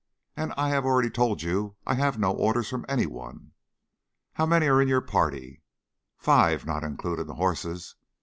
"And 0.35 0.51
I 0.57 0.69
have 0.69 0.83
already 0.83 1.11
told 1.11 1.43
you, 1.43 1.75
I 1.85 1.93
have 1.93 2.17
no 2.17 2.33
orders 2.33 2.67
from 2.67 2.87
any 2.89 3.05
one." 3.05 3.51
"How 4.33 4.47
many 4.47 4.65
are 4.65 4.81
in 4.81 4.87
your 4.87 4.99
party?" 5.01 5.61
"Five, 6.17 6.65
not 6.65 6.83
including 6.83 7.27
the 7.27 7.35
horses." 7.35 7.93